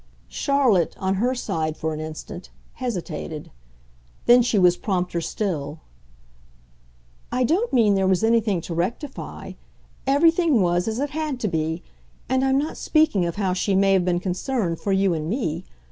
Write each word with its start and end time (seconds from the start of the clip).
Charlotte, 0.29 0.95
on 0.97 1.13
her 1.21 1.35
side, 1.35 1.77
for 1.77 1.93
an 1.93 1.99
instant, 1.99 2.49
hesitated; 2.73 3.51
then 4.25 4.41
she 4.41 4.57
was 4.57 4.75
prompter 4.75 5.21
still. 5.21 5.79
"I 7.31 7.43
don't 7.43 7.71
mean 7.71 7.93
there 7.93 8.07
was 8.07 8.23
anything 8.23 8.61
to 8.61 8.73
rectify; 8.73 9.51
everything 10.07 10.59
was 10.59 10.87
as 10.87 10.97
it 10.97 11.11
had 11.11 11.39
to 11.41 11.47
be, 11.47 11.83
and 12.27 12.43
I'm 12.43 12.57
not 12.57 12.77
speaking 12.77 13.27
of 13.27 13.35
how 13.35 13.53
she 13.53 13.75
may 13.75 13.93
have 13.93 14.03
been 14.03 14.19
concerned 14.19 14.79
for 14.79 14.91
you 14.91 15.13
and 15.13 15.29
me. 15.29 15.65